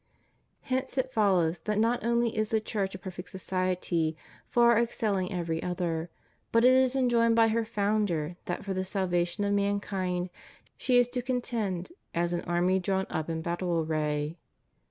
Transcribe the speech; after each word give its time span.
^ 0.01 0.03
Hence 0.61 0.97
it 0.97 1.13
follows 1.13 1.59
that 1.65 1.77
not 1.77 2.03
only 2.03 2.35
is 2.35 2.49
the 2.49 2.59
Church 2.59 2.95
a 2.95 2.97
perfect 2.97 3.29
society 3.29 4.17
far 4.47 4.75
exceUing 4.75 5.29
every 5.31 5.61
other, 5.61 6.09
but 6.51 6.65
it 6.65 6.73
is 6.73 6.95
en 6.95 7.07
joined 7.07 7.35
by 7.35 7.49
her 7.49 7.63
Founder 7.63 8.35
that 8.45 8.65
for 8.65 8.73
the 8.73 8.83
salvation 8.83 9.43
of 9.43 9.53
mankind 9.53 10.31
she 10.75 10.97
is 10.97 11.07
to 11.09 11.21
contend 11.21 11.91
as 12.15 12.33
an 12.33 12.41
army 12.45 12.79
drawn 12.79 13.05
up 13.11 13.29
in 13.29 13.43
battle 13.43 13.79
array. 13.79 14.39